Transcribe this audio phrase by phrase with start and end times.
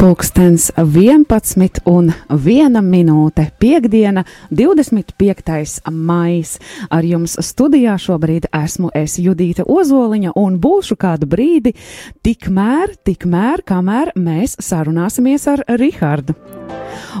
[0.00, 5.90] Pulkstens 11 un 1 minūte piekdiena, 25.
[5.92, 6.54] maijs.
[6.88, 11.74] Ar jums studijā šobrīd esmu es Judīta Ozoliņa un būšu kādu brīdi
[12.24, 16.59] tikmēr, tikmēr, kamēr mēs sarunāsimies ar Rihardu.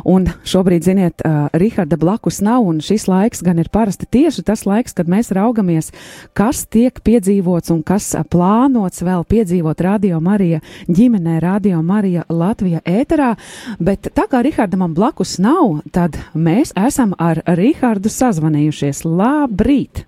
[0.04, 4.64] Un šobrīd, ziniet, uh, Riharda blakus nav, un šis laiks gan ir parasti tieši tas
[4.66, 5.90] laiks, kad mēs raugamies,
[6.36, 13.34] kas tiek piedzīvots un kas plānots vēl piedzīvot Radio Marija ģimenē, Radio Marija Latvija ēterā.
[13.80, 19.04] Bet tā kā Riharda man blakus nav, tad mēs esam ar Rihardu sazvanījušies.
[19.04, 20.06] Labrīt!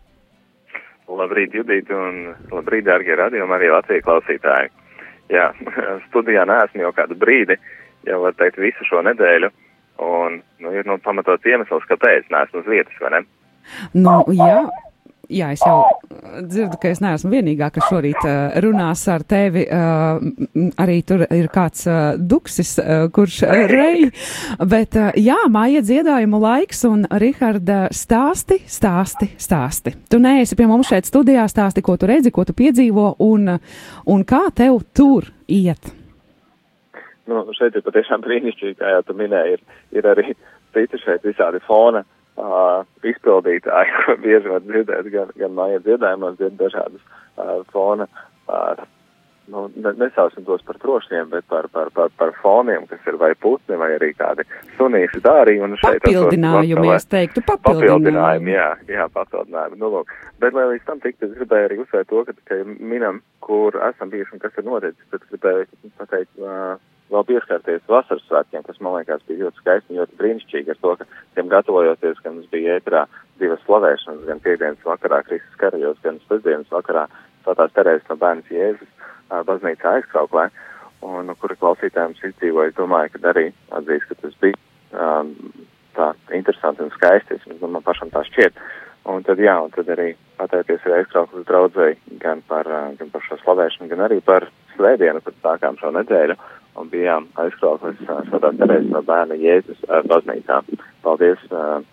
[1.12, 4.72] Labrīt, Judīt, un labrīt, dārgie Radio Marija Latvija klausītāji!
[5.32, 5.50] Jā,
[6.08, 7.56] studijā neesmu jau kādu brīdi,
[8.08, 9.52] jau var teikt visu šo nedēļu.
[10.02, 13.26] Un nu, ir nu, pamatots iemesls, kāpēc neesmu uz vietas, vai ne?
[13.94, 14.64] Nu, jā.
[15.32, 15.86] Jā, es jau
[16.44, 19.62] dzirdu, ka es neesmu vienīgā, kas šorīt uh, runās ar tevi.
[19.64, 24.10] Uh, arī tur ir kāds uh, duksis, uh, kurš uh, rei.
[24.58, 29.94] Bet uh, jā, māja dziedājumu laiks un Riharda stāsti, stāsti, stāsti.
[30.10, 33.56] Tu neesi pie mums šeit studijā stāsti, ko tu redzi, ko tu piedzīvo un,
[34.12, 36.01] un kā tev tur iet
[37.30, 40.34] nu, šeit ir patiešām brīnišķīgi, kā jau tu minēji, ir, ir arī
[40.74, 46.58] citi šeit visādi fona uh, izpildītāji, ko bieži var dzirdēt gan, gan māja dziedājumos, dzird
[46.60, 48.08] dažādas uh, fona,
[48.48, 48.82] uh,
[49.52, 53.32] nu, ne, nesauksim tos par trošņiem, bet par, par, par, par foniem, kas ir vai
[53.38, 54.46] putni, vai arī kādi
[54.78, 55.58] sunīši dārī.
[55.64, 57.90] Un šeit papildinājumi, es teiktu, papildinājumi.
[57.90, 59.80] Papildinājumi, jā, jā, papildinājumi.
[59.82, 60.14] Nu, lūk.
[60.42, 64.12] Bet, lai līdz tam tiktu, es gribēju arī uzsvērt to, ka, ka minam, kur esam
[64.14, 66.78] bijuši un kas ir noticis, tad gribēju pateikt, uh,
[67.12, 70.94] vēl pieskarties vasaras svētkiem, kas man liekas bija ļoti skaisti un ļoti brīnišķīgi ar to,
[71.00, 73.04] ka tiem gatavojoties, gan mums bija ētrā
[73.40, 77.06] divas slavēšanas, gan piekdienas vakarā Kristus karajos, gan sestdienas vakarā
[77.42, 78.92] Svētās Terēzes no bērnas Jēzus
[79.48, 80.46] baznīcā aizkrauklē,
[81.02, 83.48] un kura klausītājiem izdzīvoja, es domāju, ka arī
[83.78, 84.58] atzīs, ka tas bija
[84.92, 85.32] um,
[85.96, 88.62] tā interesanti un skaisti, es domāju, pašam tā šķiet.
[89.10, 93.40] Un tad, jā, un tad arī pateikties arī aizkrauklas draudzēji gan par, gan par šo
[93.40, 96.36] slavēšanu, gan arī par svētdienu, kad sākām šo nedēļu
[96.80, 100.62] un bijām aizkrauklis Svētā Terēzes no bērna Jēzus baznīcā.
[101.04, 101.44] Paldies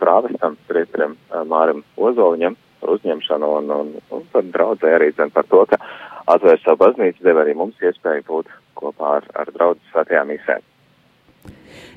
[0.02, 1.18] prāvestam, priesterim
[1.50, 5.80] Mārim Ozoliņam par uzņemšanu un, un, un par draudzē arī zin par to, ka
[6.32, 10.64] atvērt savu baznīcu deva arī mums iespēju būt kopā ar, ar draudzu svētajām misēm.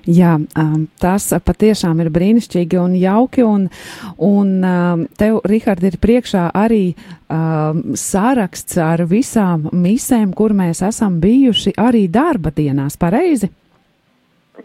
[0.03, 3.69] Jā, um, tas patiešām ir brīnišķīgi un jauki, un,
[4.19, 6.97] un um, tev, Rihard, ir priekšā arī
[7.31, 13.53] um, saraksts ar visām misēm, kur mēs esam bijuši arī darba dienās, pareizi?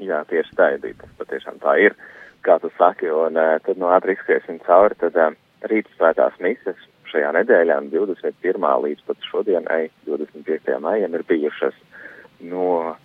[0.01, 1.93] Jā, tieši tā, Edita, tas patiešām tā ir,
[2.41, 5.37] kā tu saki, un uh, tad no ātri izskriesim cauri, tad uh,
[5.69, 6.81] rīt svētās mises
[7.11, 8.65] šajā nedēļā, 21.
[8.87, 10.79] līdz pat šodienai, 25.
[10.81, 11.77] maijam, ir bijušas
[12.49, 12.95] no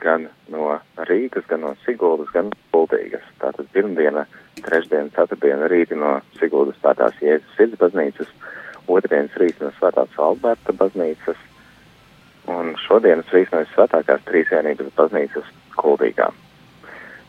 [0.00, 0.78] gan no
[1.08, 2.50] Rīgas, gan no Siguldas, gan
[2.80, 3.24] Kultīgas.
[3.42, 4.24] Tātad pirmdiena,
[4.64, 8.30] trešdiena, ceturtdiena rīti no Siguldas svētās Jēzus sirds baznīcas,
[8.88, 11.40] otrdienas rīts no svētās Alberta baznīcas,
[12.50, 16.30] un šodienas rīts no svētākās trīsvienības baznīcas Kultīgā.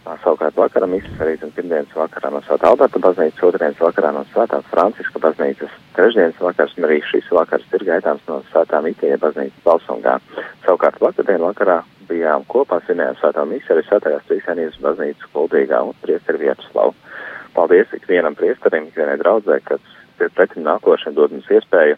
[0.01, 4.65] Savukārt vakarā misas arī zin pirmdienas vakarā no Svētā Alberta baznīcas, otrdienas vakarā no Svētās
[4.71, 10.17] Franciska baznīcas, trešdienas vakars un arī šīs vakars ir gaitāms no Svētā Mitēja baznīcas Balsungā.
[10.65, 16.45] Savukārt vakardien vakarā bijām kopā svinējām Svētā misija arī Svētajās Trīsvienības baznīcas Kuldīgā un priesteri
[16.45, 16.95] Vietuslavu.
[17.55, 19.81] Paldies ikvienam priesterim, ikvienai draudzē, kas
[20.21, 21.97] ir pretim nākošiem dod mums iespēju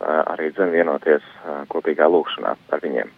[0.00, 1.24] arī zin vienoties
[1.72, 3.12] kopīgā lūkšanā ar viņiem.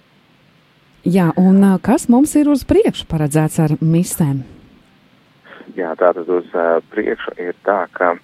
[1.08, 4.42] Jā, un kas mums ir uz priekšu paredzēts ar misēm?
[5.76, 8.20] Jā, tātad uz uh, priekšu ir tā, ka uh,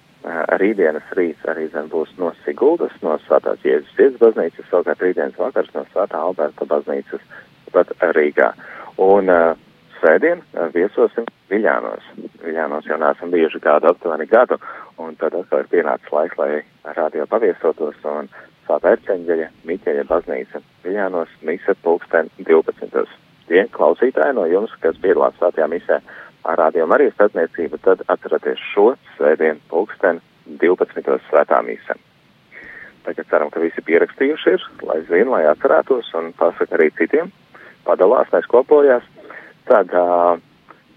[0.59, 5.71] rītdienas rīts arī zem būs no Siguldas, no Svētās Jēzus Sirds baznīcas, savukārt rītdienas vakars
[5.75, 7.23] no Svētā Alberta baznīcas
[7.75, 8.51] pat Rīgā.
[9.03, 9.53] Un uh,
[9.99, 12.07] svētdien uh, viesosim Viļānos.
[12.41, 14.57] Viļānos jau neesam bijuši kādu aptuveni gadu,
[14.97, 18.31] un tad atkal ir pienācis laiks, lai radio paviesotos un
[18.65, 23.05] Svētā Erceņģeļa Miķeļa baznīca Viļānos mise pulksten 12.
[23.45, 25.99] Tie klausītāji no jums, kas piedalās svētajā misē
[26.49, 28.87] ar radio Marijas starpniecību, tad atcerieties šo
[29.17, 30.21] svētdienu pulksten
[30.61, 31.19] 12.
[31.29, 31.97] svētā mise.
[33.05, 37.29] Tagad ceram, ka visi pierakstījuši ir, lai zinu, lai atcerētos un pasaka arī citiem,
[37.87, 39.05] padalās, mēs kopojās.
[39.69, 40.37] Tad uh,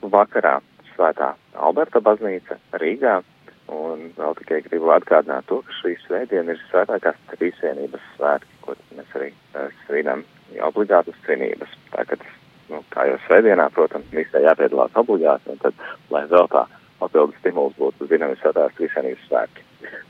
[0.05, 0.59] vakarā
[0.93, 3.21] svētā Alberta baznīca Rīgā
[3.69, 9.17] Un vēl tikai gribu atgādināt to, ka šī svētdiena ir svētākās trīsvienības svētki, ko mēs
[9.19, 10.23] arī uh, svinam
[10.65, 11.75] obligātas svinības.
[11.93, 12.39] Tā kā tas,
[12.71, 15.85] nu, kā jau svētdienā, protams, visai jāpiedalās obligāti, un tad,
[16.15, 16.65] lai vēl tā
[17.03, 19.67] papildus stimuls būtu, zinām, svētās trīsvienības svētki.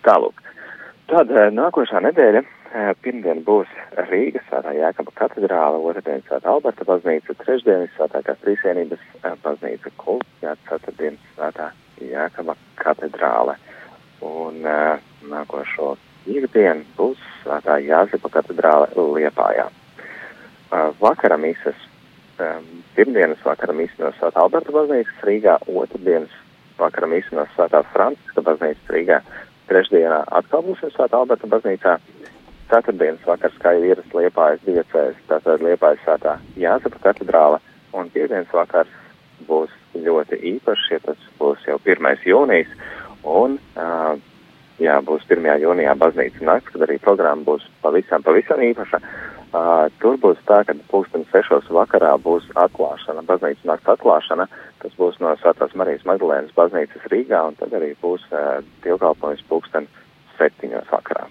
[0.06, 0.38] Tālūk.
[1.10, 2.44] Tad uh, nākošā nedēļa
[3.02, 3.70] pirmdien būs
[4.10, 9.04] Rīgas svētā Jēkaba katedrāla, otrdien svētā Alberta baznīca, trešdien svētākās trīsienības
[9.44, 11.70] baznīca kults, jā, ceturtdien svētā
[12.04, 13.56] Jēkaba katedrāle.
[14.24, 14.98] Un uh,
[15.30, 15.94] nākošo
[16.24, 19.68] piekdienu būs svētā Jāzepa katedrāle Liepājā.
[21.00, 21.78] Vakara mises,
[22.96, 26.34] pirmdienas vakara mises no svētā Alberta baznīcas Rīgā, otrdienas
[26.78, 29.22] vakara mises no svētā Franciska baznīcas Rīgā,
[29.70, 31.96] trešdienā atkal būsim svētā Alberta baznīcā
[32.70, 37.60] ceturtdienas vakars, kā jau ierasts Liepājas diecēs, tātad Liepājas svētā Jāzepa katedrāla,
[37.96, 38.90] un piekdienas vakars
[39.48, 42.10] būs ļoti īpašs, ja tas būs jau 1.
[42.28, 42.74] jūnijas,
[43.24, 44.14] un, uh,
[44.82, 45.48] jā, būs 1.
[45.64, 49.02] jūnijā baznīca nakts, kad arī programma būs pavisam, pavisam īpaša.
[49.48, 54.44] Uh, tur būs tā, ka pulksten sešos vakarā būs atklāšana, baznīcas nakts atklāšana,
[54.82, 59.88] tas būs no Svētās Marijas Magdalēnas baznīcas Rīgā, un tad arī būs uh, dievkalpojums pulksten
[60.36, 61.30] septiņos vakarā.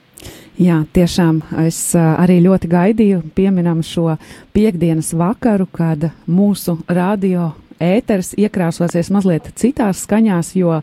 [0.58, 4.16] Jā, tiešām es arī ļoti gaidīju, pieminam šo
[4.58, 10.80] piekdienas vakaru, kad mūsu radio ēters iekrāsosies mazliet citās skaņās, jo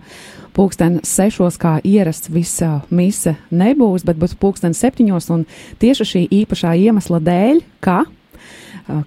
[0.55, 5.43] pulksten sešos kā ierasts visa mise nebūs, bet būs pulksten septiņos un
[5.83, 8.05] tieši šī īpašā iemesla dēļ, ka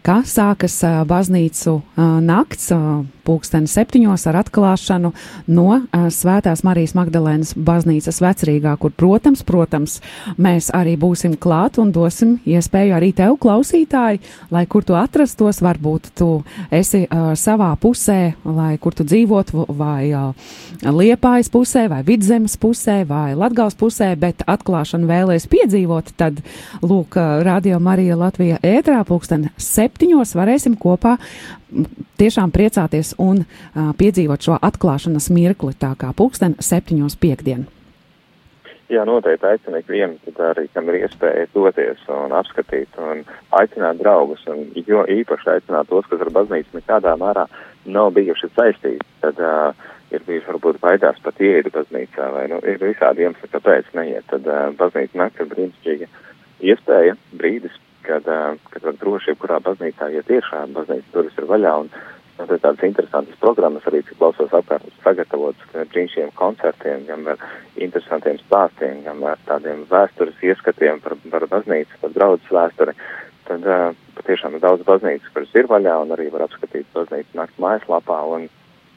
[0.03, 1.79] kā sākas baznīcu
[2.27, 2.73] nakts
[3.27, 5.11] pulksteni septiņos ar atklāšanu
[5.51, 9.99] no uh, Svētās Marijas Magdalēnas baznīcas vecrīgā, kur, protams, protams,
[10.39, 14.21] mēs arī būsim klāt un dosim iespēju arī tev, klausītāji,
[14.53, 16.29] lai kur tu atrastos, varbūt tu
[16.71, 20.55] esi uh, savā pusē, lai kur tu dzīvotu, vai uh,
[20.87, 26.41] Liepājas pusē, vai Vidzemes pusē, vai Latgals pusē, bet atklāšanu vēlēs piedzīvot, tad,
[26.85, 31.17] lūk, Radio Marija Latvija ētrā pulksten septiņos varēsim kopā
[32.17, 37.67] tiešām priecāties un uh, piedzīvot šo atklāšanas mirkli, tā kā pulksten septiņos piekdien.
[38.87, 43.25] Jā, noteikti aicinu ikvienu, tad arī, kam ir iespēja doties un apskatīt un
[43.59, 47.43] aicināt draugus, un jo īpaši aicināt tos, kas ar baznīcu nekādā mērā
[47.83, 52.79] nav bijuši saistīti, tad uh, ir bijuši varbūt baidās pat ieiet baznīcā, vai, nu, ir
[52.79, 56.07] visādi iemesli, kāpēc neiet, tad uh, baznīca nakts ir brīnišķīga
[56.71, 57.75] iespēja, brīdis,
[58.07, 58.27] kad,
[58.73, 62.83] kad var droši jebkurā baznīcā iet iekšā, baznīcas durvis ir vaļā un nu, ir tādas
[62.85, 67.45] interesantas programmas arī, cik klausos apkārt sagatavotas brīnišķīgiem koncertiem, gan ar
[67.75, 72.97] interesantiem stāstiem, gan ar tādiem vēstures ieskatiem par, par baznīcu, par draudzes vēsturi.
[73.47, 77.61] Tad uh, patiešām ir daudz baznīcas, kuras ir vaļā un arī var apskatīt baznīcas nakts
[77.63, 78.49] mājaslapā un,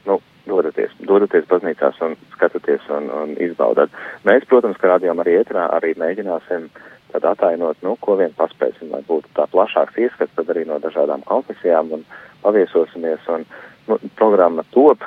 [0.09, 3.93] nu, dodaties, dodaties baznīcās un skatieties un, un izbaudat.
[4.27, 6.67] Mēs, protams, kā rādījām arī ētrā, arī mēģināsim
[7.13, 11.25] tad atainot, nu, ko vien paspēsim, lai būtu tā plašāks ieskats, tad arī no dažādām
[11.27, 12.05] konfesijām un
[12.43, 13.27] paviesosimies.
[13.35, 13.45] Un,
[13.89, 15.03] nu, programma top,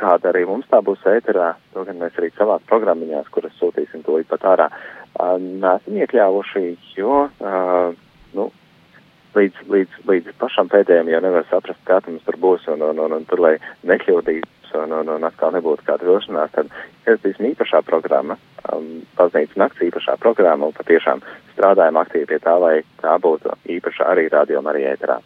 [0.00, 4.20] kāda arī mums tā būs ēterā, to gan mēs arī savās programmiņās, kuras sūtīsim to
[4.28, 4.68] pat ārā,
[5.40, 6.64] nesam iekļāvuši,
[6.98, 8.09] jo, nu,
[9.36, 13.18] līdz, līdz, līdz pašam pēdējiem jau nevar saprast, kā mums tur būs, un, un, un,
[13.18, 13.56] un tur, lai
[13.86, 16.70] nekļūdītu un, un, un atkal nebūtu kāda vilšanās, tad
[17.06, 18.36] ieradīsim īpašā programma,
[18.72, 21.24] um, baznīcas nakts īpašā programma, un patiešām
[21.54, 25.20] strādājam aktīvi pie tā, lai tā būtu īpaša arī radio arī ēterā.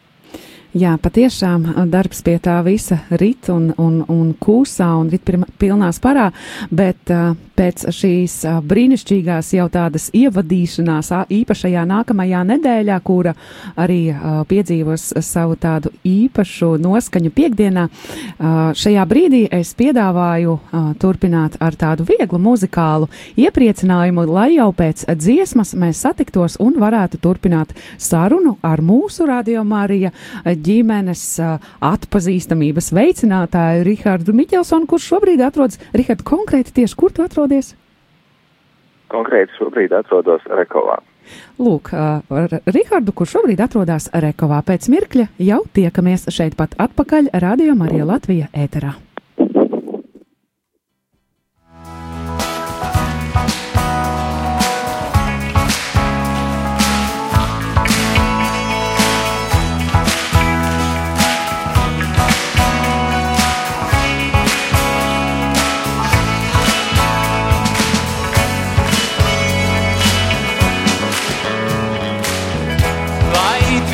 [0.75, 5.31] Jā, patiešām darbs pie tā visa rit un, un, un kūsā un rit
[5.61, 6.33] pilnā sparā,
[6.75, 13.35] bet uh, pēc šīs brīnišķīgās jau tādas ievadīšanās īpašajā nākamajā nedēļā, kura
[13.81, 14.01] arī
[14.51, 17.87] piedzīvos savu tādu īpašu noskaņu piekdienā,
[18.79, 20.57] šajā brīdī es piedāvāju
[21.03, 23.09] turpināt ar tādu vieglu muzikālu
[23.41, 30.13] iepriecinājumu, lai jau pēc dziesmas mēs satiktos un varētu turpināt sarunu ar mūsu radio Marija
[30.45, 31.25] ģimenes
[31.85, 37.75] atpazīstamības veicinātāju Rihardu Miķelsonu, kurš šobrīd atrodas, Rihard, konkrēti tieši kur tu atrodies?
[39.13, 40.99] Konkrēti šobrīd atrodos Rekovā.
[41.61, 47.77] Lūk, uh, Rihardu, kurš šobrīd atrodas Rekovā pēc mirkļa, jau tiekamies šeit pat atpakaļ Radio
[47.77, 48.97] Marija Latvija ēterā.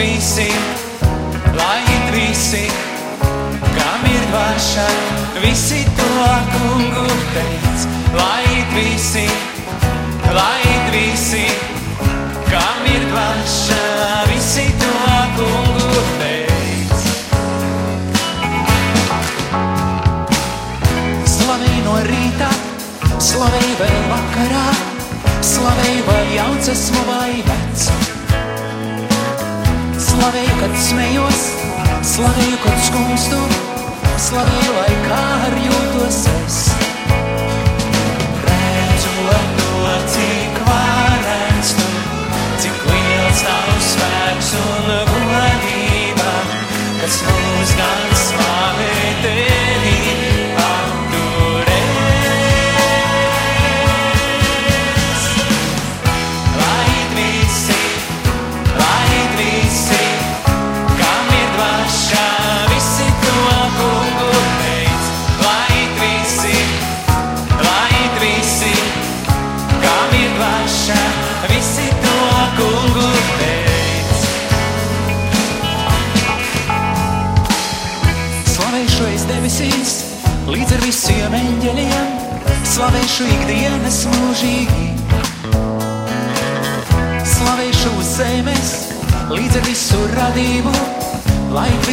[0.00, 0.48] Visi,
[1.60, 2.64] lai it visi,
[3.76, 4.86] kam ir dvaša,
[5.42, 6.08] visi to
[6.52, 7.78] kungu teic,
[8.16, 9.26] lai it visi,
[10.36, 11.44] lai it visi,
[12.48, 13.82] kam ir dvaša,
[14.30, 14.94] visi to
[15.36, 16.96] kungu teic.
[21.34, 22.48] Slavēj no rīta,
[23.28, 24.64] slavēj vēl vakarā,
[25.50, 28.09] Slavēju, vai jauns esmu vai vecs.
[30.20, 31.44] Slavēju, kad smējos,
[32.04, 33.38] slavēju, kad skumstu,
[34.26, 36.58] slavēju, lai kā ar jūtos es.
[38.44, 41.90] Redzot to, cik varens tu,
[42.66, 46.32] cik liels tavs spēks un godība,
[47.00, 47.39] kas mūs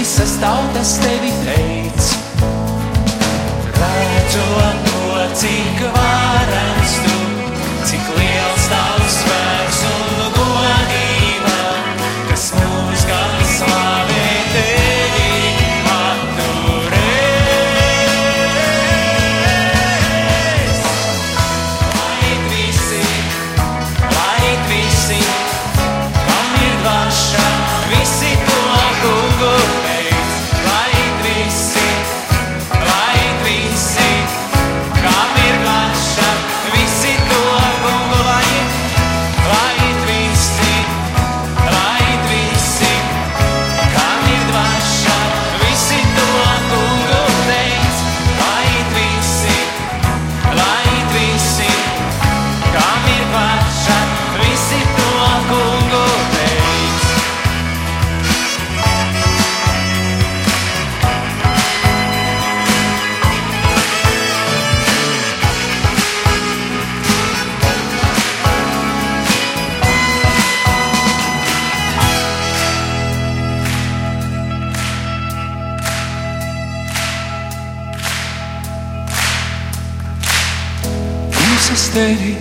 [0.08, 2.00] visas tautas tevi teic.
[3.76, 5.02] Redzot to,
[5.36, 6.07] cik varens
[81.68, 82.38] Kungs, es tevi,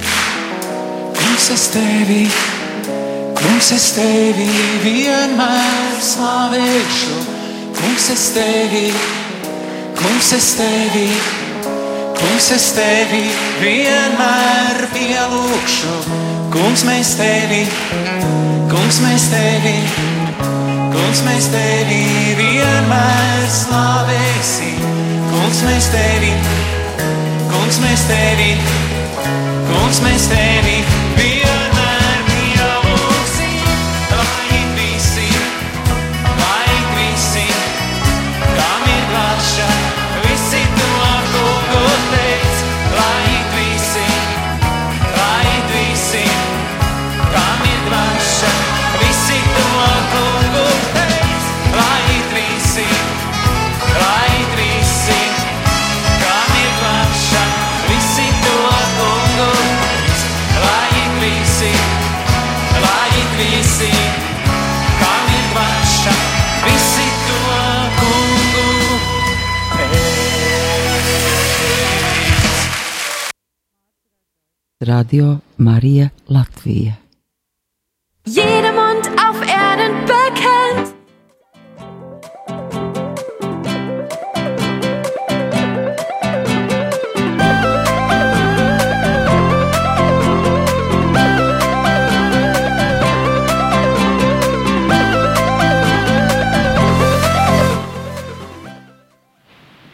[1.18, 2.28] kungs, es tevi,
[3.34, 4.46] kungs, es tevi
[4.84, 7.16] vienmēr slavēšu.
[7.74, 8.84] Kungs, es tevi,
[9.98, 11.08] kungs, es tevi,
[12.20, 13.24] kungs, es tevi
[13.64, 15.98] vienmēr pielūgšu.
[16.54, 17.64] Kungs, mēs tevi,
[18.70, 19.76] kungs, mēs tevi,
[20.94, 22.02] kungs, mēs tevi
[22.44, 24.90] vienmēr slavēsim.
[25.34, 28.85] Kungs, mēs tevi, kungs, mēs tevi, kungs, mēs tevi
[29.66, 30.85] vienmēr
[74.96, 76.94] Radio Marija Latvija.
[78.24, 78.65] Jeder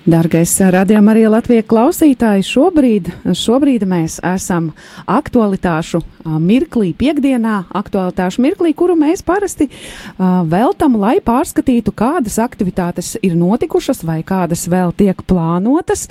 [0.03, 4.73] Dargais radījuma arī Latvijas klausītāji, šobrīd, šobrīd mēs esam
[5.07, 6.01] aktualitāšu
[6.43, 14.03] mirklī, piekdienā, aktualitāšu mirklī, kuru mēs parasti uh, veltam, lai pārskatītu, kādas aktivitātes ir notikušas
[14.07, 16.09] vai kādas vēl tiek plānotas.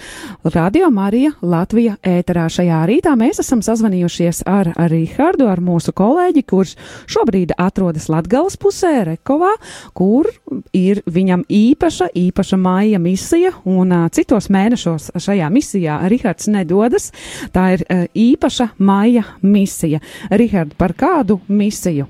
[0.56, 6.46] Radio Marija Latvija ēterā šajā rītā mēs esam sazvanījušies ar, ar Rihardu, ar mūsu kolēģi,
[6.48, 6.78] kurš
[7.12, 9.52] šobrīd atrodas Latgales pusē, Rekovā,
[9.92, 10.32] kur
[10.72, 17.10] ir viņam īpaša, īpaša maija misija, un uh, citos mēnešos šajā misijā Rihards nedodas.
[17.56, 20.02] Tā ir uh, īpaša maija misija.
[20.30, 22.06] Rihard, par kādu misiju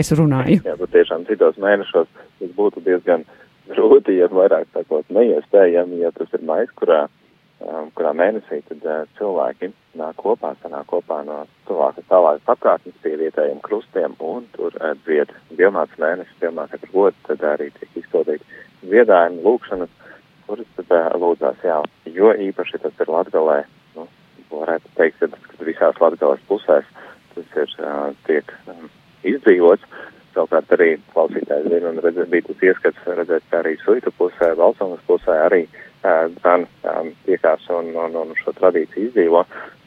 [0.00, 0.62] es runāju?
[0.64, 3.26] Jā, bet tiešām citos mēnešos tas būtu diezgan
[3.70, 7.04] grūti, ja vairāk sakot, neiespējami, ja tas ir mais, kurā
[7.60, 9.70] um, kurā mēnesī tad uh, cilvēki
[10.00, 15.32] nāk kopā, sanāk kopā no tuvākas tālāk apkārtnes pie vietējiem krustiem un tur uh, dzied
[15.58, 19.96] dievmāts mēnesis, dievmāts ar godu, tad arī tiek izpildīti dziedājumi, lūkšanas,
[20.94, 21.80] uh, lūdzās, jā,
[22.14, 23.58] jo īpaši tas ir Latgalē,
[23.96, 24.06] nu,
[24.52, 26.88] varētu teikt, ka visās Latgales pusēs
[27.34, 28.88] tas ir, uh, tiek um,
[29.26, 29.84] izdzīvots.
[30.30, 35.02] Savukārt arī klausītājs zina un redzēt, bija tas ieskats redzēt, ka arī Suitu pusē, Valsonas
[35.08, 35.64] pusē arī
[36.02, 39.42] gan um, tiekās un, un, un šo tradīciju izdzīvo.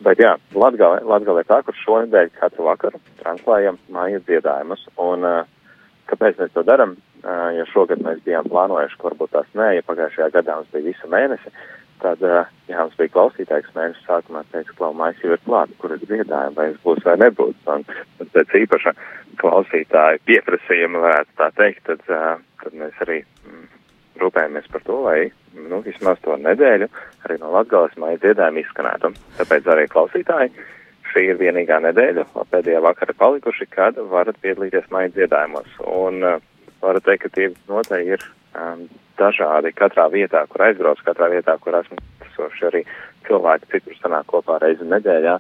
[0.05, 4.86] Bet jā, Latgalē, Latgalē tā, kur šonedēļ katru vakaru translējam mājas dziedājumus.
[5.01, 5.41] Un uh,
[6.12, 6.98] kāpēc mēs to daram?
[7.24, 10.89] Uh, ja šogad mēs bijām plānojuši, ka varbūt tās nē, ja pagājušajā gadā mums bija
[10.89, 11.53] visu mēnesi,
[12.03, 15.96] tad, uh, ja mums bija klausītājs mēnesis sākumā, teica, klau, mājas jau ir klāta, kur
[15.96, 17.56] ir dziedājumi, vai es būs vai nebūs.
[17.72, 17.88] Un,
[18.20, 18.96] un pēc īpaša
[19.39, 23.65] klausītāja pieprasījuma varētu tā teikt, tad, uh, tad mēs arī mm,
[24.20, 25.18] rūpējamies par to, lai
[25.56, 26.92] nu, vismaz to nedēļu
[27.24, 29.15] arī no Latgales māja dziedājumi izskanētu.
[29.39, 30.51] Tāpēc arī klausītāji,
[31.13, 35.77] šī ir vienīgā nedēļa, pēdējā vakara palikuši, kad varat piedalīties māja dziedājumos.
[35.88, 36.42] Un uh,
[36.84, 38.25] varu teikt, ka tie noteikti ir
[38.60, 38.86] um,
[39.20, 42.84] dažādi katrā vietā, kur aizbrauc, katrā vietā, kur esmu esoši arī
[43.28, 45.38] cilvēki, citur sanāk kopā reizi nedēļā,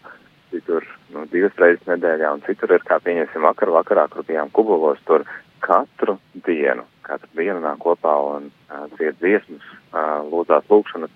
[0.53, 5.01] citur nu, divas reizes nedēļā, un citur ir, kā pieņemsim, vakar vakarā, kur bijām kubulos,
[5.07, 5.25] tur
[5.63, 11.13] katru dienu, katru dienu nāk kopā un uh, dzied dziesmas, uh, lūdzās lūkšanas,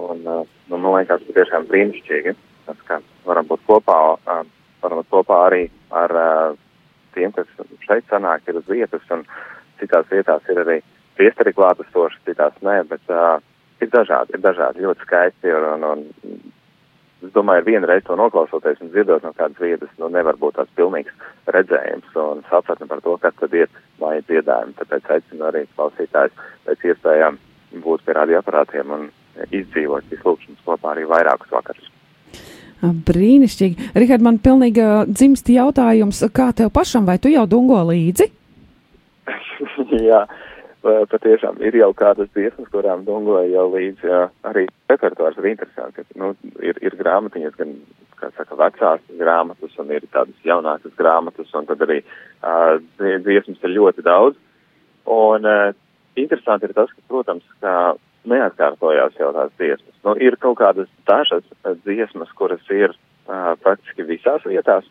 [0.00, 2.36] un uh, nu, man liekas, tas tiešām brīnišķīgi,
[2.68, 4.44] tas, ka varam būt kopā, uh,
[4.84, 6.60] varam būt kopā arī ar uh,
[7.14, 7.48] tiem, kas
[7.86, 9.24] šeit sanāk, ir uz vietas, un
[9.80, 10.80] citās vietās ir arī
[11.18, 13.38] priesteri klātesoši, citās nē, bet uh,
[13.82, 16.04] ir dažādi, ir dažādi, ļoti skaisti, ir, un, un
[17.24, 20.74] es domāju, viena reize to noklausoties un dzirdot no kādas vietas, nu nevar būt tāds
[20.78, 21.14] pilnīgs
[21.56, 24.76] redzējums un sapratne par to, kas tad ir māja dziedājumi.
[24.80, 27.40] Tāpēc aicinu arī klausītājus pēc iespējām
[27.84, 29.10] būt pie radioaparātiem un
[29.50, 31.93] izdzīvot šīs lūkšanas kopā arī vairākus vakarus.
[33.08, 33.90] Brīnišķīgi.
[33.98, 38.30] Rihard, man pilnīgi dzimst jautājums, kā tev pašam, vai tu jau dungo līdzi?
[40.08, 40.24] Jā,
[40.84, 46.04] patiešām ir jau kādas dziesmas, kurām dungoja jau līdzi, jā, arī repertuārs ir interesants, ka,
[46.20, 47.72] nu, ir, ir grāmatiņas, gan,
[48.20, 53.76] kā saka, vecās grāmatas un ir tādas jaunākas grāmatas, un tad arī uh, dziesmas ir
[53.78, 54.36] ļoti daudz.
[55.10, 55.72] Un uh,
[56.20, 57.94] interesanti ir tas, ka, protams, ka
[58.30, 59.96] neatkārtojās jau tās dziesmas.
[60.04, 61.46] Nu, ir kaut kādas dažas
[61.84, 64.88] dziesmas, kuras ir uh, praktiski visās vietās,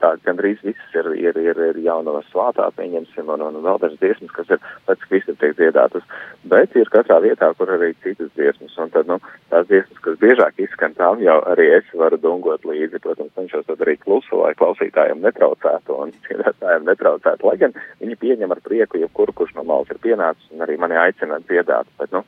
[0.00, 4.32] tā gandrīz viss ir, ir, ir, ir jaunavas svātā, pieņemsim, un, un vēl dažas dziesmas,
[4.36, 6.06] kas ir pēc visur tiek dziedātas,
[6.52, 9.20] bet ir katrā vietā, kur arī citas dziesmas, un tad, nu,
[9.52, 13.76] tās dziesmas, kas biežāk izskan, tām jau arī es varu dungot līdzi, protams, cenšos to
[13.80, 19.36] darīt klusu, lai klausītājiem netraucētu un dziedātājiem netraucētu, lai gan viņi pieņem ar prieku, jebkuru,
[19.36, 22.24] kurš no malas ir pienācis, un arī mani aicina dziedāt, bet, nu,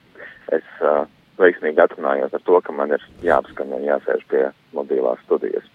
[0.58, 1.04] es uh,
[1.40, 5.68] veiksmīgi atrunājos ar to, ka man ir jāapskan un jāsēž pie mobilās studijas.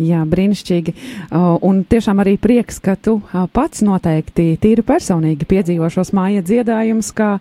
[0.00, 0.94] Jā, brīnišķīgi.
[1.68, 3.18] Un tiešām arī prieks, ka tu
[3.52, 7.34] pats noteikti tīri personīgi piedzīvo šos māja dziedājumus kā,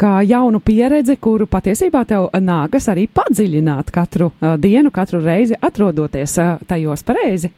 [0.00, 6.38] kā jaunu pieredzi, kuru patiesībā tev nākas arī padziļināt katru dienu, katru reizi atrodoties
[6.70, 7.52] tajos pareizi.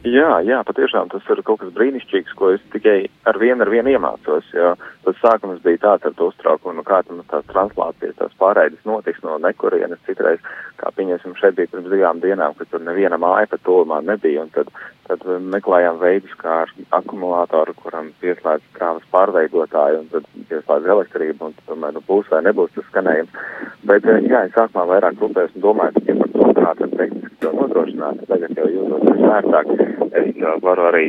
[0.00, 3.90] Jā, jā, patiešām tas ir kaut kas brīnišķīgs, ko es tikai ar vienu ar vienu
[3.92, 4.70] iemācos, jo
[5.04, 9.20] tas sākums bija tāds ar to uztraukumu, nu kā tam tās translācijas, tās pārēdes notiks
[9.26, 10.40] no nekurienes citreiz,
[10.80, 14.48] kā pieņemsim šeit bija pirms divām dienām, kad tur neviena māja pat tuvumā nebija, un
[14.56, 14.72] tad,
[15.10, 21.60] tad meklējām veidus, kā ar akumulātoru, kuram pieslēdz krāvas pārveidotāju, un tad pieslēdz elektrību, un
[21.68, 23.36] tomēr nu, būs vai nebūs tas skanējums.
[23.84, 27.52] Bet, jā, es sākumā vairāk rūpējos un domāju tikai par to, kā tad tehniski to
[27.56, 31.06] nodrošināt, tagad jau jūtos vērtāk es uh, varu arī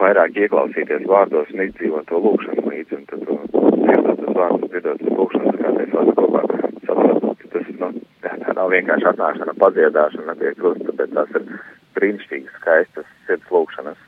[0.00, 5.16] vairāk ieklausīties vārdos un izdzīvot to lūkšanu līdzi, un tad dzirdot tos vārdus, dzirdot tos
[5.20, 6.42] lūkšanas, kā mēs vārdu kopā
[6.88, 7.92] saprotam, ka tas, nu,
[8.56, 11.48] nav vienkārši atnākšana, padziedāšana pie krusta, bet tās ir
[11.98, 14.05] brīnišķīgas, skaistas sirds lūkšanas.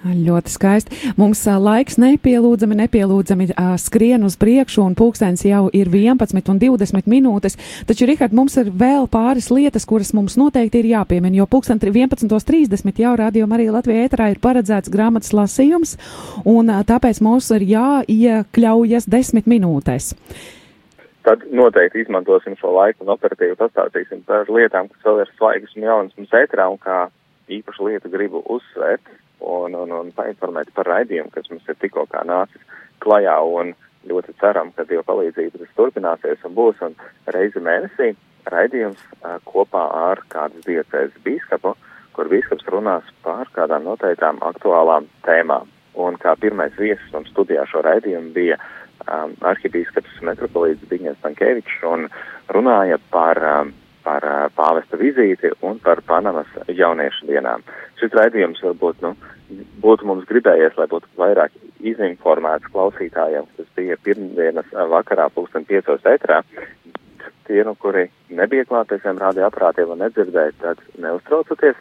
[0.00, 0.98] Ļoti skaisti.
[1.20, 6.60] Mums a, laiks nepielūdzami, nepielūdzami a, skrien uz priekšu, un pulkstenis jau ir 11 un
[6.62, 7.58] 20 minūtes.
[7.84, 13.04] Taču, Rihard, mums ir vēl pāris lietas, kuras mums noteikti ir jāpiemina, jo pulksten 11.30
[13.04, 15.98] jau rādījumā arī Latvijā ēterā ir paredzēts grāmatas lasījums,
[16.48, 20.14] un a, tāpēc mums ir jāiekļaujas 10 minūtēs.
[21.28, 25.84] Tad noteikti izmantosim šo laiku un operatīvi pastāstīsim par lietām, kas vēl ir svaigas un
[25.84, 27.10] jaunas mums ēterā, un kā
[27.52, 29.04] īpašu lietu gribu uzsvērt
[29.40, 32.64] un, un, un painformēt par raidījumu, kas mums ir tikko kā nācis
[33.04, 33.74] klajā, un
[34.08, 36.96] ļoti ceram, ka Dieva palīdzība tas turpināsies un būs, un
[37.34, 38.14] reizi mēnesī
[38.50, 39.00] raidījums
[39.48, 41.74] kopā ar kādas diecēs bīskapu,
[42.16, 45.68] kur bīskaps runās par kādām noteiktām aktuālām tēmām.
[46.00, 52.06] Un kā pirmais viesis mums studijā šo raidījumu bija um, arhibīskaps metropolīts Zbigņevs Tankēvičs un
[52.54, 53.72] runāja par, um,
[54.04, 57.64] par uh, pāvesta vizīti un par Panamas jauniešu dienām.
[58.00, 59.14] Šis raidījums varbūt, nu,
[59.84, 66.42] būtu mums gribējies, lai būtu vairāk izinformēts klausītājiem, tas bija pirmdienas vakarā pulksten piecos etrā.
[67.48, 71.80] Tie, nu, kuri nebija klāt pie saviem radioaparātiem un nedzirdēja, tad neuztraucoties,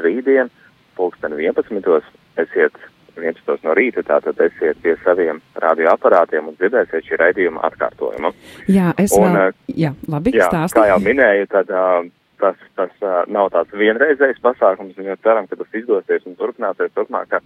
[0.00, 0.50] rītdien
[0.96, 2.02] pulksten 11.
[2.42, 2.80] esiet
[3.16, 3.62] 11.
[3.64, 8.32] no rīta, tātad esiet pie saviem radioaparātiem un dzirdēsiet šī raidījuma atkārtojumu.
[8.68, 10.78] Jā, es Un, vēl, eh, jā, labi, Jā, stāsti.
[10.78, 12.06] kā jau minēju, tad uh,
[12.42, 16.92] tas, tas uh, nav tāds vienreizējs pasākums, un mēs ceram, ka tas izdosies un turpināsies
[16.96, 17.40] turpmāk, ka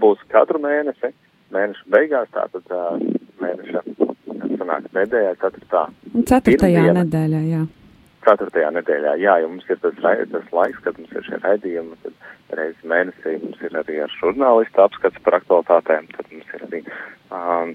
[0.00, 1.12] būs katru mēnesi,
[1.54, 2.98] mēneša beigās, tātad uh,
[3.40, 3.82] mēneša
[4.58, 7.02] sanāk nedēļā, ceturtā, Ceturtajā pirmdiena.
[7.04, 7.62] nedēļā, jā.
[8.26, 9.14] Ceturtajā nedēļā.
[9.22, 13.38] Jā, jo mums ir tas, tas laiks, kad mums ir šie raidījumi, tad reizes mēnesī
[13.42, 16.80] mums ir arī ar žurnālistu apskats par aktualitātēm, tad mums ir arī,
[17.34, 17.74] um,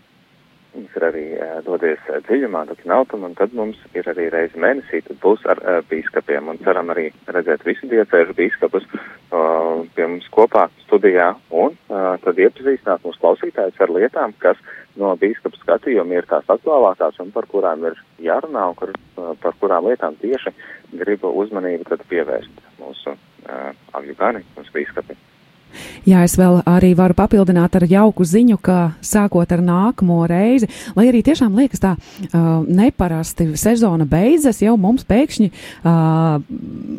[0.75, 5.03] mums ir arī uh, dodies uh, dziļumā, dokinātum, un tad mums ir arī reizi mēnesī,
[5.07, 10.29] tad būs ar uh, bīskapiem, un ceram arī redzēt visu diecēžu bīskapus uh, pie mums
[10.33, 14.61] kopā studijā, un uh, tad iepazīstināt mūsu klausītājus ar lietām, kas
[14.97, 19.57] no bīskapa skatījuma ir tās aktuālākās un par kurām ir jārunā un kur, uh, par
[19.61, 20.53] kurām lietām tieši
[21.01, 25.17] gribu uzmanību tad pievērst mūsu uh, avju gani, mūsu bīskapi.
[26.07, 31.09] Jā, es vēl arī varu papildināt ar jauku ziņu, ka sākot ar nākamo reizi, lai
[31.09, 36.39] arī tiešām liekas tā uh, neparasti sezona beidzas, jau mums pēkšņi uh,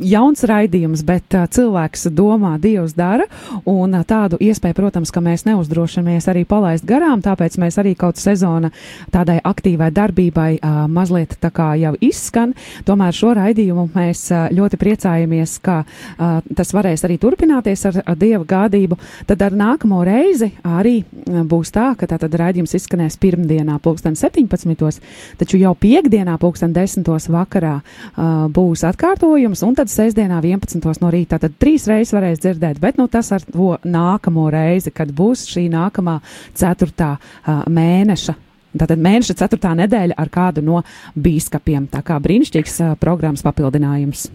[0.06, 3.26] jauns raidījums, bet uh, cilvēks domā, Dievs dara,
[3.68, 8.20] un uh, tādu iespēju, protams, ka mēs neuzdrošamies arī palaist garām, tāpēc mēs arī kaut
[8.20, 8.70] sezona
[9.14, 12.54] tādai aktīvai darbībai uh, mazliet tā kā jau izskan.
[12.86, 18.20] Tomēr šo raidījumu mēs uh, ļoti priecājamies, ka uh, tas varēs arī turpināties ar, ar
[18.20, 18.98] Dieva gādību.
[19.28, 25.00] Tad ar nākamo reizi arī uh, būs tā, ka tātad raidījums izskanēs pirmdienā, pulksten 17.
[25.40, 27.08] taču jau piekdienā, pulksten 10.
[27.34, 30.84] vakarā uh, būs atkārtojums, un tad sestdienā 11.
[31.02, 31.40] no rīta.
[31.40, 35.68] Tad trīs reizes varēs dzirdēt, bet nu, tas ar to nākamo reizi, kad būs šī
[35.72, 36.20] nākamā
[36.58, 38.36] ceturtā uh, mēneša.
[38.70, 40.84] Tātad mēneša ceturtā nedēļa ar kādu no
[41.18, 41.88] bīskapiem.
[41.90, 44.28] Tā kā brīnišķīgs uh, programmas papildinājums.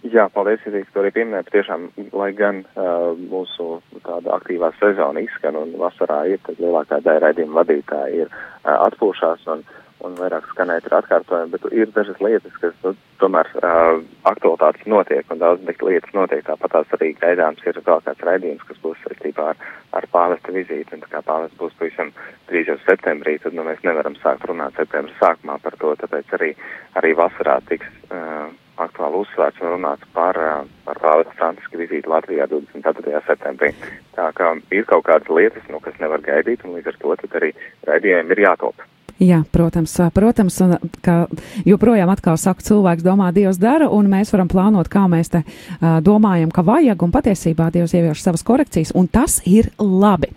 [0.00, 1.82] Jā, paldies, ka arī pieminēja, patiešām,
[2.16, 7.58] lai gan uh, mūsu tāda aktīvā sezona izskan un vasarā ir, tad lielākā daļa raidījuma
[7.58, 9.60] vadītāji ir uh, atpūšās un,
[10.00, 15.28] un vairāk skanēt ir atkārtojumi, bet ir dažas lietas, kas nu, tomēr uh, aktualitātes notiek
[15.28, 16.46] un daudz lietas notiek.
[16.48, 19.60] Tāpat tās arī gaidāms ir vēl kāds raidījums, kas būs saistībā ar,
[20.00, 20.96] ar pāvesta vizīti.
[20.96, 22.14] Un tā kā pāvests būs pavisam
[22.48, 26.50] drīz jau septembrī, tad nu, mēs nevaram sākt runāt septembra sākumā par to, tāpēc arī,
[26.96, 27.92] arī vasarā tiks.
[28.08, 28.48] Uh,
[28.86, 33.24] aktuāli uzsvērts un runāts par, uh, par pāvesta Franciska vizīti Latvijā 24.
[33.26, 33.74] septembrī.
[34.16, 37.36] Tā kā ir kaut kādas lietas, nu, kas nevar gaidīt, un līdz ar to tad
[37.42, 37.52] arī
[37.88, 38.88] raidījumiem ir jātop.
[39.20, 41.26] Jā, protams, protams, un ka
[41.68, 45.98] joprojām atkal saku, cilvēks domā, Dievs dara, un mēs varam plānot, kā mēs te uh,
[46.00, 50.30] domājam, ka vajag, un patiesībā Dievs ievieš savas korekcijas, un tas ir labi.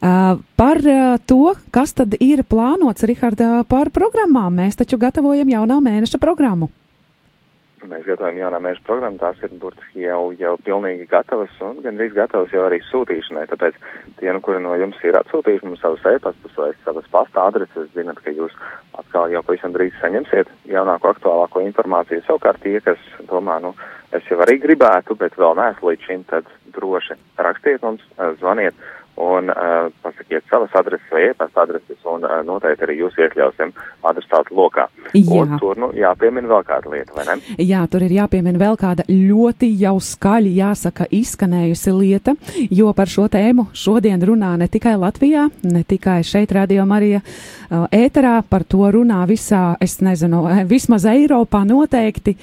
[0.00, 5.78] Uh, par uh, to, kas tad ir plānots, Rihardā, par programmām, mēs taču gatavojam jaunā
[5.86, 6.72] mēneša programmu.
[7.86, 12.50] Mēs gatavojam jaunā mēneša programmu, tās ir burtiski jau, jau pilnīgi gatavas un gandrīz gatavas
[12.54, 13.44] jau arī sūtīšanai.
[13.52, 13.78] Tāpēc
[14.18, 18.18] tie, nu, kuri no jums ir atsūtījuši mums savus e-pastus vai savas pasta adreses, zinat,
[18.24, 18.56] ka jūs
[18.98, 22.24] atkal jau pavisam drīz saņemsiet jaunāko aktuālāko informāciju.
[22.26, 23.76] Savukārt tie, kas domā, nu,
[24.16, 28.02] es jau arī gribētu, bet vēl neesmu līdz šim, tad droši rakstiet mums,
[28.40, 28.74] zvaniet
[29.16, 33.72] un uh, pasakiet savas adreses vai e-pasta adreses, un uh, noteikti arī jūs iekļausim
[34.06, 34.86] adresātu lokā.
[35.14, 35.40] Jā.
[35.40, 37.36] Un tur, nu, jāpiemina vēl kāda lieta, vai ne?
[37.62, 42.36] Jā, tur ir jāpiemina vēl kāda ļoti jau skaļi jāsaka izskanējusi lieta,
[42.70, 47.86] jo par šo tēmu šodien runā ne tikai Latvijā, ne tikai šeit Radio Marija uh,
[47.88, 52.36] ēterā, par to runā visā, es nezinu, vismaz Eiropā noteikti.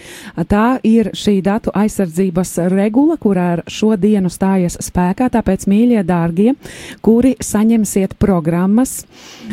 [0.50, 6.54] Tā ir šī datu aizsardzības regula, kurā ar šo dienu stājas spēkā, tāpēc, mīļie dārgie,
[7.06, 9.04] kuri saņemsiet programmas,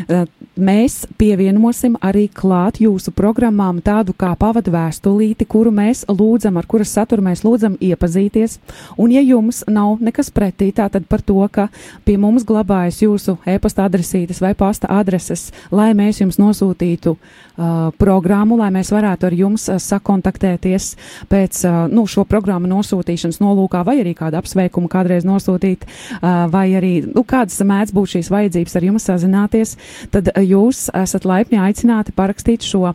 [0.08, 0.24] uh,
[0.60, 6.92] mēs pievienosim arī klāt jūsu programmām tādu kā pavadu vēstulīti, kuru mēs lūdzam, ar kuras
[6.94, 8.58] saturu mēs lūdzam iepazīties.
[9.00, 11.68] Un, ja jums nav nekas pretī, tātad par to, ka
[12.04, 18.58] pie mums glabājas jūsu e-pasta adresītes vai pasta adreses, lai mēs jums nosūtītu uh, programmu,
[18.60, 20.90] lai mēs varētu ar jums uh, sakontaktēties
[21.30, 26.68] pēc uh, nu, šo programmu nosūtīšanas nolūkā, vai arī kādu apsveikumu kādreiz nosūtīt, uh, vai
[26.78, 29.76] arī nu, kādas mēdz būt šīs vajadzības ar jums sazināties,
[30.12, 32.92] tad uh, jūs esat laipni aicināti parakstīt šo,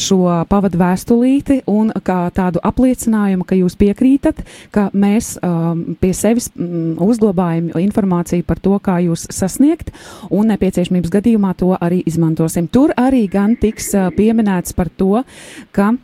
[0.00, 4.42] šo pavadu vēstulīti un kā tādu apliecinājumu, ka jūs piekrītat,
[4.74, 9.92] ka mēs um, pie sevis um, uzglabājam informāciju par to, kā jūs sasniegt,
[10.30, 12.68] un nepieciešamības gadījumā to arī izmantosim.
[12.72, 15.22] Tur arī gan tiks uh, pieminēts par to,
[15.76, 15.94] ka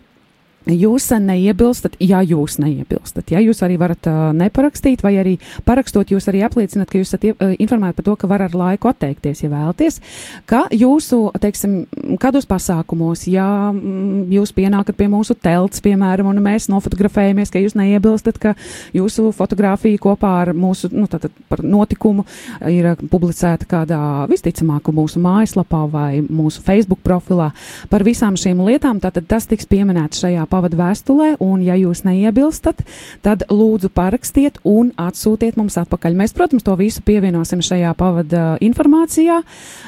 [0.62, 3.32] Jūs neiebilstat, ja jūs neiebilstat.
[3.34, 5.32] Ja jūs arī varat uh, neparakstīt, vai arī
[5.66, 8.90] parakstot, jūs arī apliecinat, ka jūs esat uh, informēti par to, ka var ar laiku
[8.92, 9.98] atteikties, ja vēlaties,
[10.46, 11.74] ka jūsu, teiksim,
[12.22, 17.74] kādos pasākumos, ja mm, jūs pienākat pie mūsu telts, piemēram, un mēs nofotografējamies, ka jūs
[17.78, 18.54] neiebilstat, ka
[18.94, 21.34] jūsu fotografija kopā ar mūsu, nu, tātad
[21.66, 22.22] notikumu
[22.70, 27.50] ir publicēta kādā visticamāk mūsu mājaslapā vai mūsu Facebook profilā.
[27.90, 32.84] Par visām šīm lietām, tātad tas tiks pieminēts šajā pavadu vēstulē, un, ja jūs neiebilstat,
[33.24, 36.16] tad lūdzu parakstiet un atsūtiet mums atpakaļ.
[36.18, 39.40] Mēs, protams, to visu pievienosim šajā pavada informācijā,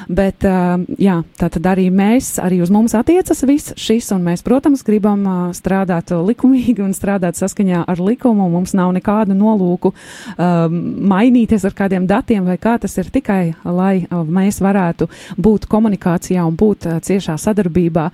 [0.09, 0.45] bet,
[1.01, 5.25] jā, tā tad arī mēs, arī uz mums attiecas viss šis, un mēs, protams, gribam
[5.55, 8.47] strādāt likumīgi un strādāt saskaņā ar likumu.
[8.51, 10.77] Mums nav nekādu nolūku um,
[11.11, 15.07] mainīties ar kādiem datiem vai kā tas ir tikai, lai mēs varētu
[15.41, 18.07] būt komunikācijā un būt ciešā sadarbībā.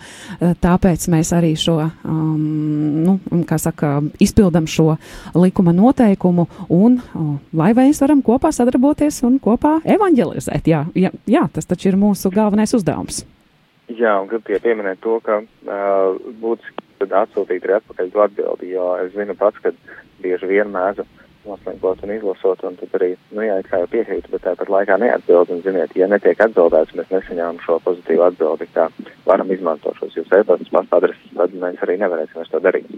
[0.61, 3.17] Tāpēc mēs arī šo um, nu,
[3.61, 4.95] saka, izpildam šo
[5.37, 6.99] likuma noteikumu un
[7.53, 10.67] lai mēs varam kopā sadarboties un kopā evanģelizēt.
[10.71, 13.23] Jā, jā, jā, tas taču ir mūsu galvenais uzdevums.
[13.91, 19.35] Jā, un gribu pieminēt to, ka uh, būtu atsūtīt arī atpakaļ atbildi, jo es zinu
[19.35, 19.73] pats, ka
[20.21, 21.05] bieži vien mēdzu
[21.45, 25.51] noslēgot un izlasot, un tad arī, nu jā, kā jau piekrītu, bet tāpat laikā neatbild,
[25.53, 28.87] un ziniet, ja netiek atbildēts, mēs nesaņēmām šo pozitīvu atbildi, kā
[29.25, 32.89] varam izmantot šos jūsu e-pastus, pasta adreses, tad mēs arī nevarēsim to darīt.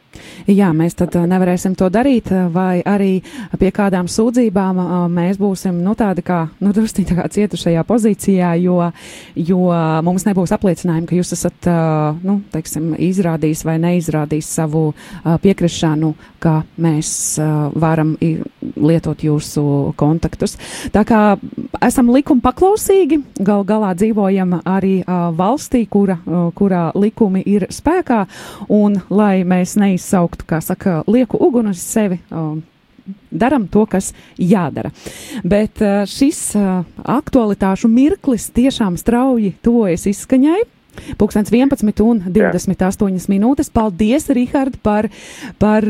[0.50, 3.22] Jā, mēs tad uh, nevarēsim to darīt, uh, vai arī
[3.60, 8.54] pie kādām sūdzībām uh, mēs būsim, nu, tādi kā, nu, drusciņi tā kā cietušajā pozīcijā,
[8.64, 8.80] jo,
[9.40, 9.62] jo
[10.04, 11.70] mums nebūs apliecinājumi, ka jūs esat,
[12.26, 14.84] nu, teiksim, izrādījis vai neizrādījis savu
[15.44, 17.14] piekrišanu, ka mēs
[17.80, 18.16] varam
[18.76, 20.58] lietot jūsu kontaktus.
[20.94, 21.22] Tā kā
[21.84, 28.24] esam likuma paklausīgi, gal galā dzīvojam arī uh, valstī, kura, uh, kurā likumi ir spēkā,
[28.74, 32.22] un lai mēs neizsauktu, kā saka, lieku uguni uz sevi.
[32.30, 32.62] Uh,
[33.34, 34.94] Daram to, kas jādara.
[35.44, 40.62] Bet šis aktualitāšu mirklis tiešām strauji tuvojas izskaņai.
[41.20, 43.28] Pūkstens 11 un 28 Jā.
[43.34, 43.72] minūtes.
[43.74, 45.10] Paldies, Rihard, par,
[45.60, 45.84] par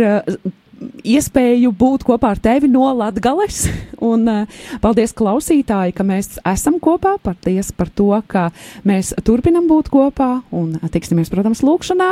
[1.04, 3.65] iespēju būt kopā ar tevi no Latgales.
[4.12, 7.15] Un uh, paldies klausītāji, ka mēs esam kopā.
[7.24, 8.50] Paldies par to, ka
[8.88, 12.10] mēs turpinam būt kopā un tiksimies, protams, lūkšanā.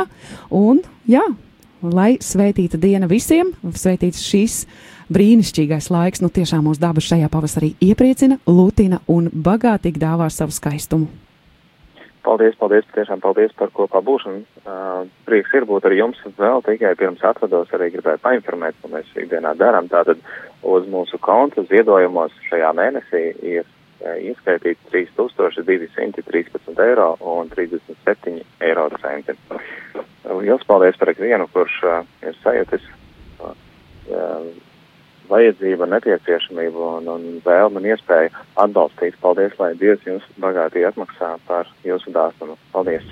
[0.56, 0.80] Un
[1.10, 1.24] jā,
[1.82, 4.62] lai svētīta diena visiem, svētīts šīs
[5.12, 11.21] brīnišķīgais laiks, nu tiešām mūsu daba šajā pavasarī iepriecina, lutina un bagātīgi dāvā savu skaistumu.
[12.22, 14.44] Paldies, paldies, tiešām paldies par kopā būšanu.
[14.62, 19.10] Uh, prieks ir būt ar jums vēl tikai pirms atvados arī gribētu painformēt, ko mēs
[19.18, 19.90] ikdienā darām.
[19.90, 20.22] Tātad
[20.62, 29.34] uz mūsu konta ziedojumos šajā mēnesī ir uh, ieskaitīti 3213 eiro un 37 eiro centi.
[30.30, 32.86] Liels paldies par ikvienu, kurš uh, ir sajūtis.
[33.42, 33.56] Uh,
[35.30, 38.32] vajadzība, nepieciešamība un, un vēlme un iespēja
[38.64, 39.18] atbalstīt.
[39.22, 42.58] Paldies, lai Dievs jums bagātīgi atmaksā par jūsu dāsnumu.
[42.74, 43.06] Paldies!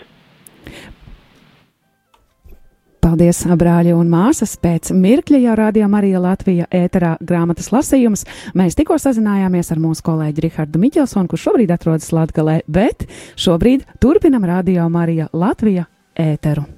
[3.01, 4.53] Paldies, brāļi un māsas!
[4.61, 8.27] Pēc mirkļa jau rādījā Marija Latvija ēterā grāmatas lasījums.
[8.55, 13.09] Mēs tikko sazinājāmies ar mūsu kolēģi Rihardu Miķelsonu, kurš šobrīd atrodas Latgalē, bet
[13.41, 16.69] šobrīd turpinam rādījā Marija Latvija ēteru.